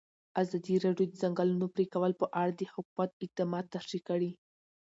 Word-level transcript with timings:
ازادي 0.41 0.75
راډیو 0.85 1.07
د 1.09 1.11
د 1.17 1.19
ځنګلونو 1.21 1.65
پرېکول 1.75 2.11
په 2.21 2.25
اړه 2.39 2.51
د 2.55 2.61
حکومت 2.73 3.09
اقدامات 3.25 3.65
تشریح 3.75 4.01
کړي. 4.09 4.31